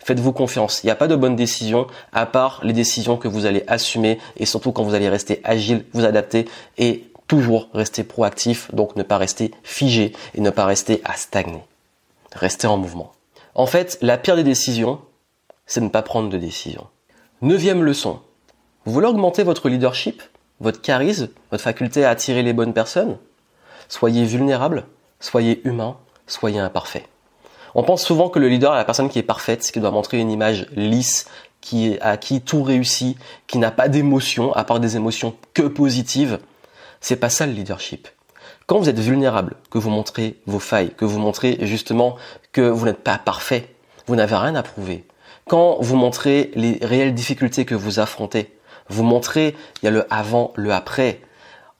Faites-vous 0.00 0.32
confiance. 0.32 0.82
Il 0.82 0.86
n'y 0.86 0.92
a 0.92 0.96
pas 0.96 1.08
de 1.08 1.16
bonne 1.16 1.34
décision 1.34 1.86
à 2.12 2.26
part 2.26 2.60
les 2.62 2.72
décisions 2.72 3.16
que 3.16 3.26
vous 3.26 3.46
allez 3.46 3.64
assumer 3.66 4.18
et 4.36 4.46
surtout 4.46 4.70
quand 4.70 4.84
vous 4.84 4.94
allez 4.94 5.08
rester 5.08 5.40
agile, 5.42 5.84
vous 5.94 6.04
adapter 6.04 6.46
et 6.78 7.10
toujours 7.26 7.68
rester 7.74 8.04
proactif, 8.04 8.72
donc 8.72 8.94
ne 8.96 9.02
pas 9.02 9.18
rester 9.18 9.50
figé 9.64 10.12
et 10.34 10.40
ne 10.40 10.50
pas 10.50 10.64
rester 10.64 11.00
à 11.04 11.14
stagner. 11.14 11.62
Rester 12.32 12.66
en 12.66 12.76
mouvement. 12.76 13.12
En 13.54 13.66
fait, 13.66 13.98
la 14.00 14.18
pire 14.18 14.36
des 14.36 14.44
décisions, 14.44 15.00
c'est 15.66 15.80
ne 15.80 15.88
pas 15.88 16.02
prendre 16.02 16.28
de 16.28 16.38
décision. 16.38 16.86
Neuvième 17.42 17.82
leçon. 17.82 18.20
Vous 18.84 18.92
voulez 18.92 19.08
augmenter 19.08 19.42
votre 19.42 19.68
leadership, 19.68 20.22
votre 20.60 20.80
charisme, 20.80 21.28
votre 21.50 21.64
faculté 21.64 22.04
à 22.04 22.10
attirer 22.10 22.42
les 22.42 22.52
bonnes 22.52 22.74
personnes? 22.74 23.18
Soyez 23.88 24.24
vulnérable, 24.24 24.84
soyez 25.18 25.66
humain, 25.66 25.96
soyez 26.26 26.58
imparfait. 26.58 27.06
On 27.74 27.82
pense 27.82 28.02
souvent 28.02 28.30
que 28.30 28.38
le 28.38 28.48
leader 28.48 28.72
est 28.72 28.78
la 28.78 28.84
personne 28.84 29.10
qui 29.10 29.18
est 29.18 29.22
parfaite, 29.22 29.70
qui 29.70 29.80
doit 29.80 29.90
montrer 29.90 30.18
une 30.18 30.30
image 30.30 30.66
lisse, 30.74 31.28
qui 31.60 31.98
à 32.00 32.16
qui 32.16 32.40
tout 32.40 32.62
réussit, 32.62 33.18
qui 33.46 33.58
n'a 33.58 33.70
pas 33.70 33.88
d'émotions, 33.88 34.52
à 34.54 34.64
part 34.64 34.80
des 34.80 34.96
émotions 34.96 35.34
que 35.52 35.62
positives. 35.62 36.38
C'est 37.00 37.16
pas 37.16 37.28
ça 37.28 37.46
le 37.46 37.52
leadership. 37.52 38.08
Quand 38.66 38.78
vous 38.78 38.88
êtes 38.88 38.98
vulnérable, 38.98 39.56
que 39.70 39.78
vous 39.78 39.90
montrez 39.90 40.40
vos 40.46 40.58
failles, 40.58 40.94
que 40.96 41.04
vous 41.04 41.18
montrez 41.18 41.58
justement 41.62 42.16
que 42.52 42.62
vous 42.62 42.86
n'êtes 42.86 43.04
pas 43.04 43.18
parfait, 43.18 43.74
vous 44.06 44.16
n'avez 44.16 44.36
rien 44.36 44.54
à 44.54 44.62
prouver. 44.62 45.04
Quand 45.48 45.76
vous 45.80 45.96
montrez 45.96 46.50
les 46.54 46.78
réelles 46.82 47.14
difficultés 47.14 47.64
que 47.64 47.74
vous 47.74 48.00
affrontez, 48.00 48.56
vous 48.88 49.02
montrez, 49.02 49.54
il 49.82 49.84
y 49.84 49.88
a 49.88 49.90
le 49.90 50.06
avant, 50.08 50.52
le 50.56 50.72
après. 50.72 51.20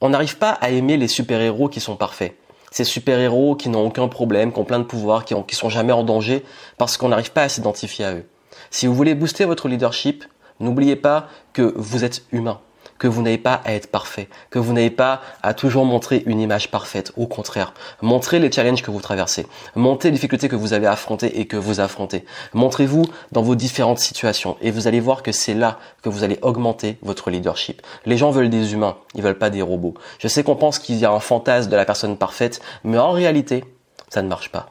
On 0.01 0.11
n'arrive 0.11 0.37
pas 0.37 0.51
à 0.51 0.71
aimer 0.71 0.97
les 0.97 1.09
super-héros 1.09 1.69
qui 1.69 1.81
sont 1.81 1.97
parfaits 1.97 2.37
ces 2.77 2.85
super-héros 2.85 3.57
qui 3.57 3.71
n'ont 3.71 3.87
aucun 3.87 4.07
problème, 4.07 4.53
qui 4.53 4.59
ont 4.59 4.65
plein 4.65 4.79
de 4.79 4.85
pouvoirs, 4.85 5.25
qui, 5.25 5.33
ont, 5.33 5.43
qui 5.43 5.57
sont 5.57 5.71
jamais 5.71 5.95
en 5.95 6.05
danger, 6.05 6.45
parce 6.77 6.99
qu'on 6.99 7.09
n'arrive 7.09 7.33
pas 7.33 7.45
à 7.45 7.49
s'identifier 7.49 8.05
à 8.05 8.13
eux. 8.13 8.27
Si 8.71 8.87
vous 8.87 8.95
voulez 8.95 9.15
booster 9.15 9.47
votre 9.47 9.67
leadership, 9.67 10.25
n'oubliez 10.61 10.95
pas 10.95 11.27
que 11.55 11.73
vous 11.75 12.05
êtes 12.05 12.25
humain 12.33 12.61
que 12.99 13.07
vous 13.07 13.23
n'avez 13.23 13.39
pas 13.39 13.61
à 13.65 13.73
être 13.73 13.91
parfait, 13.91 14.29
que 14.51 14.59
vous 14.59 14.73
n'avez 14.73 14.91
pas 14.91 15.21
à 15.43 15.55
toujours 15.55 15.85
montrer 15.85 16.23
une 16.27 16.41
image 16.41 16.71
parfaite. 16.71 17.13
Au 17.17 17.27
contraire, 17.27 17.73
montrez 18.03 18.39
les 18.39 18.51
challenges 18.51 18.83
que 18.83 18.91
vous 18.91 19.01
traversez, 19.01 19.47
montrez 19.75 20.09
les 20.09 20.15
difficultés 20.15 20.49
que 20.49 20.57
vous 20.57 20.73
avez 20.73 20.87
affrontées 20.87 21.41
et 21.41 21.47
que 21.47 21.57
vous 21.57 21.81
affrontez. 21.81 22.25
Montrez-vous 22.55 23.05
dans 23.33 23.43
vos 23.43 23.55
différentes 23.55 23.99
situations 23.99 24.57
et 24.61 24.71
vous 24.71 24.87
allez 24.87 25.01
voir 25.01 25.23
que 25.23 25.33
c'est 25.33 25.55
là 25.55 25.79
que 26.03 26.09
vous 26.09 26.25
allez 26.25 26.39
augmenter 26.43 26.99
votre 27.03 27.31
leadership. 27.31 27.83
Les 28.05 28.17
gens 28.17 28.31
veulent 28.31 28.51
des 28.51 28.73
humains, 28.73 28.97
ils 29.15 29.23
veulent 29.23 29.39
pas 29.39 29.51
des 29.51 29.63
robots. 29.63 29.95
Je 30.19 30.29
sais 30.29 30.43
qu'on 30.43 30.57
pense 30.57 30.79
qu'il 30.79 30.97
y 30.97 31.05
a 31.05 31.13
un 31.13 31.21
fantasme 31.21 31.71
de 31.71 31.77
la 31.77 31.85
personne 31.85 32.17
parfaite, 32.17 32.61
mais 32.85 32.99
en 32.99 33.13
réalité, 33.13 33.65
ça 34.09 34.23
ne 34.23 34.29
marche 34.29 34.51
pas. 34.51 34.71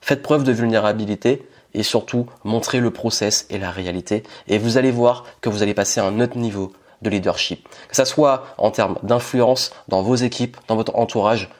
Faites 0.00 0.22
preuve 0.22 0.44
de 0.44 0.52
vulnérabilité 0.52 1.46
et 1.74 1.82
surtout 1.82 2.26
montrez 2.44 2.80
le 2.80 2.90
process 2.90 3.46
et 3.50 3.58
la 3.58 3.70
réalité 3.70 4.22
et 4.48 4.58
vous 4.58 4.78
allez 4.78 4.90
voir 4.90 5.24
que 5.40 5.48
vous 5.48 5.62
allez 5.62 5.74
passer 5.74 6.00
à 6.00 6.04
un 6.04 6.20
autre 6.20 6.38
niveau 6.38 6.72
de 7.02 7.10
leadership. 7.10 7.68
Que 7.88 7.96
ça 7.96 8.04
soit 8.04 8.44
en 8.58 8.70
termes 8.70 8.98
d'influence 9.02 9.72
dans 9.88 10.02
vos 10.02 10.16
équipes, 10.16 10.56
dans 10.68 10.76
votre 10.76 10.96
entourage, 10.96 11.50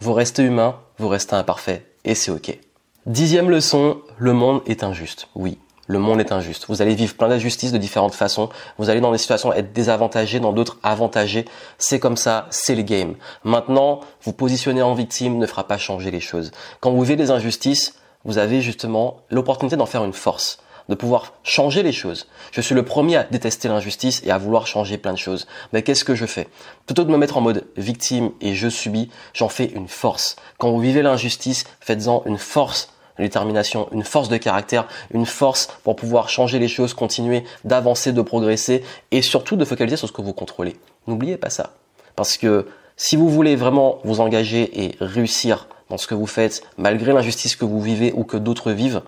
vous 0.00 0.12
restez 0.12 0.42
humain, 0.42 0.76
vous 0.98 1.08
restez 1.08 1.34
imparfait 1.34 1.86
et 2.04 2.14
c'est 2.14 2.30
ok. 2.30 2.58
Dixième 3.06 3.50
leçon, 3.50 3.98
le 4.18 4.32
monde 4.32 4.62
est 4.66 4.82
injuste. 4.82 5.28
Oui, 5.34 5.58
le 5.86 5.98
monde 5.98 6.20
est 6.20 6.32
injuste. 6.32 6.66
Vous 6.68 6.80
allez 6.80 6.94
vivre 6.94 7.14
plein 7.14 7.28
d'injustices 7.28 7.72
de 7.72 7.78
différentes 7.78 8.14
façons. 8.14 8.48
Vous 8.78 8.88
allez 8.88 9.00
dans 9.00 9.12
des 9.12 9.18
situations 9.18 9.52
être 9.52 9.72
désavantagé, 9.72 10.40
dans 10.40 10.52
d'autres 10.52 10.78
avantagés. 10.82 11.44
C'est 11.76 12.00
comme 12.00 12.16
ça, 12.16 12.46
c'est 12.50 12.74
le 12.74 12.82
game. 12.82 13.16
Maintenant, 13.44 14.00
vous 14.22 14.32
positionner 14.32 14.82
en 14.82 14.94
victime 14.94 15.38
ne 15.38 15.46
fera 15.46 15.66
pas 15.66 15.76
changer 15.76 16.10
les 16.10 16.20
choses. 16.20 16.50
Quand 16.80 16.92
vous 16.92 17.02
vivez 17.02 17.16
des 17.16 17.30
injustices, 17.30 17.94
vous 18.24 18.38
avez 18.38 18.62
justement 18.62 19.18
l'opportunité 19.30 19.76
d'en 19.76 19.86
faire 19.86 20.04
une 20.04 20.14
force 20.14 20.58
de 20.88 20.94
pouvoir 20.94 21.32
changer 21.42 21.82
les 21.82 21.92
choses. 21.92 22.26
Je 22.52 22.60
suis 22.60 22.74
le 22.74 22.84
premier 22.84 23.16
à 23.16 23.24
détester 23.24 23.68
l'injustice 23.68 24.22
et 24.24 24.30
à 24.30 24.38
vouloir 24.38 24.66
changer 24.66 24.98
plein 24.98 25.12
de 25.12 25.18
choses. 25.18 25.46
Mais 25.72 25.82
qu'est-ce 25.82 26.04
que 26.04 26.14
je 26.14 26.26
fais? 26.26 26.48
Plutôt 26.86 27.02
que 27.02 27.08
de 27.08 27.12
me 27.12 27.18
mettre 27.18 27.36
en 27.36 27.40
mode 27.40 27.66
victime 27.76 28.30
et 28.40 28.54
je 28.54 28.68
subis, 28.68 29.10
j'en 29.32 29.48
fais 29.48 29.66
une 29.66 29.88
force. 29.88 30.36
Quand 30.58 30.70
vous 30.70 30.80
vivez 30.80 31.02
l'injustice, 31.02 31.64
faites-en 31.80 32.22
une 32.26 32.38
force 32.38 32.90
de 33.18 33.22
détermination, 33.22 33.88
une 33.92 34.02
force 34.02 34.28
de 34.28 34.36
caractère, 34.36 34.88
une 35.12 35.26
force 35.26 35.68
pour 35.84 35.96
pouvoir 35.96 36.28
changer 36.28 36.58
les 36.58 36.68
choses, 36.68 36.94
continuer 36.94 37.44
d'avancer, 37.64 38.12
de 38.12 38.22
progresser 38.22 38.82
et 39.10 39.22
surtout 39.22 39.56
de 39.56 39.64
focaliser 39.64 39.96
sur 39.96 40.08
ce 40.08 40.12
que 40.12 40.22
vous 40.22 40.32
contrôlez. 40.32 40.76
N'oubliez 41.06 41.36
pas 41.36 41.50
ça. 41.50 41.74
Parce 42.16 42.36
que 42.36 42.66
si 42.96 43.16
vous 43.16 43.28
voulez 43.28 43.56
vraiment 43.56 43.98
vous 44.04 44.20
engager 44.20 44.84
et 44.84 44.96
réussir 45.00 45.68
dans 45.90 45.98
ce 45.98 46.06
que 46.06 46.14
vous 46.14 46.26
faites, 46.26 46.62
malgré 46.76 47.12
l'injustice 47.12 47.56
que 47.56 47.64
vous 47.64 47.80
vivez 47.80 48.12
ou 48.14 48.24
que 48.24 48.36
d'autres 48.36 48.72
vivent, 48.72 49.02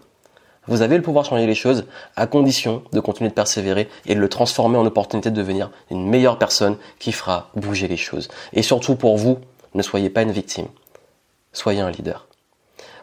vous 0.69 0.83
avez 0.83 0.97
le 0.97 1.03
pouvoir 1.03 1.25
de 1.25 1.29
changer 1.31 1.47
les 1.47 1.55
choses 1.55 1.87
à 2.17 2.27
condition 2.27 2.83
de 2.93 3.01
continuer 3.01 3.31
de 3.31 3.35
persévérer 3.35 3.89
et 4.07 4.15
de 4.15 4.21
le 4.21 4.29
transformer 4.29 4.79
en 4.79 4.87
opportunité 4.87 5.31
de 5.31 5.37
devenir 5.37 5.71
une 5.91 6.09
meilleure 6.09 6.39
personne 6.39 6.77
qui 6.99 7.13
fera 7.13 7.51
bouger 7.55 7.89
les 7.89 7.97
choses. 7.97 8.29
Et 8.53 8.63
surtout 8.63 8.97
pour 8.97 9.17
vous, 9.17 9.39
ne 9.75 9.83
soyez 9.83 10.11
pas 10.11 10.23
une 10.23 10.33
victime. 10.33 10.67
Soyez 11.53 11.81
un 11.81 11.91
leader. 11.91 12.27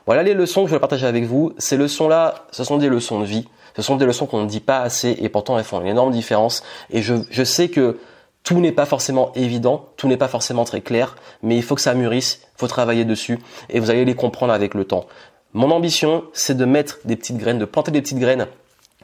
Voilà 0.05 0.23
les 0.23 0.33
leçons 0.33 0.63
que 0.63 0.69
je 0.69 0.75
vais 0.75 0.79
partager 0.79 1.07
avec 1.07 1.23
vous. 1.23 1.53
Ces 1.57 1.77
leçons-là, 1.77 2.45
ce 2.51 2.63
sont 2.63 2.77
des 2.77 2.89
leçons 2.89 3.19
de 3.19 3.25
vie. 3.25 3.47
Ce 3.75 3.81
sont 3.81 3.95
des 3.95 4.05
leçons 4.05 4.25
qu'on 4.25 4.43
ne 4.43 4.49
dit 4.49 4.59
pas 4.59 4.81
assez 4.81 5.15
et 5.19 5.29
pourtant 5.29 5.57
elles 5.57 5.63
font 5.63 5.81
une 5.81 5.87
énorme 5.87 6.11
différence. 6.11 6.63
Et 6.91 7.01
je, 7.01 7.15
je 7.29 7.43
sais 7.43 7.69
que 7.69 7.99
tout 8.43 8.59
n'est 8.59 8.73
pas 8.73 8.85
forcément 8.85 9.31
évident, 9.35 9.85
tout 9.95 10.07
n'est 10.07 10.17
pas 10.17 10.27
forcément 10.27 10.65
très 10.65 10.81
clair, 10.81 11.15
mais 11.41 11.55
il 11.55 11.63
faut 11.63 11.75
que 11.75 11.81
ça 11.81 11.93
mûrisse, 11.93 12.41
il 12.43 12.59
faut 12.59 12.67
travailler 12.67 13.05
dessus 13.05 13.39
et 13.69 13.79
vous 13.79 13.89
allez 13.89 14.05
les 14.05 14.15
comprendre 14.15 14.53
avec 14.53 14.73
le 14.73 14.83
temps. 14.83 15.05
Mon 15.55 15.69
ambition, 15.69 16.23
c'est 16.33 16.57
de 16.57 16.65
mettre 16.65 16.97
des 17.05 17.15
petites 17.15 17.37
graines, 17.37 17.59
de 17.59 17.65
planter 17.65 17.91
des 17.91 18.01
petites 18.01 18.17
graines 18.17 18.47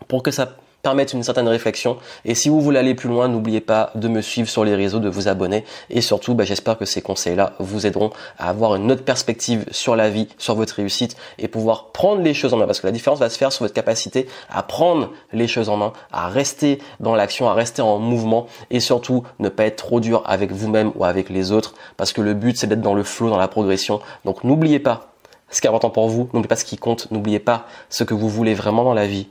pour 0.07 0.23
que 0.23 0.31
ça 0.31 0.55
permette 0.81 1.13
une 1.13 1.21
certaine 1.21 1.47
réflexion. 1.47 1.97
Et 2.25 2.33
si 2.33 2.49
vous 2.49 2.59
voulez 2.59 2.79
aller 2.79 2.95
plus 2.95 3.07
loin, 3.07 3.27
n'oubliez 3.27 3.61
pas 3.61 3.91
de 3.93 4.07
me 4.07 4.21
suivre 4.21 4.49
sur 4.49 4.65
les 4.65 4.73
réseaux, 4.73 4.97
de 4.97 5.09
vous 5.09 5.27
abonner. 5.27 5.63
Et 5.91 6.01
surtout, 6.01 6.33
bah, 6.33 6.45
j'espère 6.45 6.79
que 6.79 6.85
ces 6.85 7.03
conseils-là 7.03 7.53
vous 7.59 7.85
aideront 7.85 8.09
à 8.39 8.49
avoir 8.49 8.75
une 8.75 8.91
autre 8.91 9.03
perspective 9.03 9.65
sur 9.69 9.95
la 9.95 10.09
vie, 10.09 10.27
sur 10.39 10.55
votre 10.55 10.73
réussite 10.73 11.15
et 11.37 11.47
pouvoir 11.47 11.91
prendre 11.91 12.23
les 12.23 12.33
choses 12.33 12.53
en 12.53 12.57
main. 12.57 12.65
Parce 12.65 12.79
que 12.79 12.87
la 12.87 12.93
différence 12.93 13.19
va 13.19 13.29
se 13.29 13.37
faire 13.37 13.51
sur 13.51 13.63
votre 13.63 13.75
capacité 13.75 14.27
à 14.49 14.63
prendre 14.63 15.11
les 15.33 15.47
choses 15.47 15.69
en 15.69 15.77
main, 15.77 15.93
à 16.11 16.29
rester 16.29 16.79
dans 16.99 17.13
l'action, 17.13 17.47
à 17.47 17.53
rester 17.53 17.83
en 17.83 17.99
mouvement 17.99 18.47
et 18.71 18.79
surtout 18.79 19.23
ne 19.37 19.49
pas 19.49 19.65
être 19.65 19.75
trop 19.75 19.99
dur 19.99 20.23
avec 20.25 20.51
vous-même 20.51 20.93
ou 20.95 21.03
avec 21.05 21.29
les 21.29 21.51
autres. 21.51 21.75
Parce 21.95 22.11
que 22.11 22.21
le 22.21 22.33
but, 22.33 22.57
c'est 22.57 22.65
d'être 22.65 22.81
dans 22.81 22.95
le 22.95 23.03
flow, 23.03 23.29
dans 23.29 23.37
la 23.37 23.47
progression. 23.47 23.99
Donc 24.25 24.43
n'oubliez 24.43 24.79
pas 24.79 25.09
ce 25.51 25.61
qui 25.61 25.67
est 25.67 25.69
important 25.69 25.89
pour 25.89 26.09
vous, 26.09 26.29
n'oubliez 26.33 26.47
pas 26.47 26.55
ce 26.55 26.65
qui 26.65 26.77
compte, 26.77 27.09
n'oubliez 27.11 27.39
pas 27.39 27.67
ce 27.89 28.03
que 28.03 28.13
vous 28.13 28.29
voulez 28.29 28.53
vraiment 28.53 28.83
dans 28.83 28.93
la 28.93 29.07
vie 29.07 29.27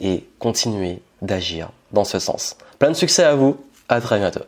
et 0.00 0.24
continuez 0.38 1.00
d'agir 1.22 1.70
dans 1.92 2.04
ce 2.04 2.18
sens. 2.18 2.56
Plein 2.78 2.90
de 2.90 2.96
succès 2.96 3.24
à 3.24 3.34
vous, 3.34 3.56
à 3.88 4.00
très 4.00 4.18
bientôt. 4.18 4.44